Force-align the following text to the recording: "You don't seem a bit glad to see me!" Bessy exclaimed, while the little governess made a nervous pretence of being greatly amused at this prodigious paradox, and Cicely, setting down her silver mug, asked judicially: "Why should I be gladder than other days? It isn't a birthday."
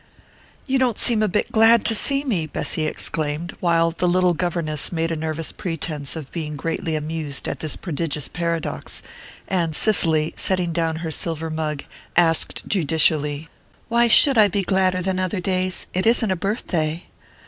"You 0.65 0.79
don't 0.79 0.97
seem 0.97 1.21
a 1.21 1.27
bit 1.27 1.51
glad 1.51 1.85
to 1.85 1.93
see 1.93 2.23
me!" 2.23 2.47
Bessy 2.47 2.87
exclaimed, 2.87 3.55
while 3.59 3.91
the 3.91 4.07
little 4.07 4.33
governess 4.33 4.91
made 4.91 5.11
a 5.11 5.15
nervous 5.15 5.51
pretence 5.51 6.15
of 6.15 6.31
being 6.31 6.55
greatly 6.55 6.95
amused 6.95 7.47
at 7.47 7.59
this 7.59 7.75
prodigious 7.75 8.27
paradox, 8.27 9.03
and 9.47 9.75
Cicely, 9.75 10.33
setting 10.35 10.73
down 10.73 10.95
her 11.05 11.11
silver 11.11 11.51
mug, 11.51 11.83
asked 12.17 12.63
judicially: 12.67 13.47
"Why 13.89 14.07
should 14.07 14.39
I 14.39 14.47
be 14.47 14.63
gladder 14.63 15.03
than 15.03 15.19
other 15.19 15.39
days? 15.39 15.85
It 15.93 16.07
isn't 16.07 16.31
a 16.31 16.35
birthday." 16.35 17.03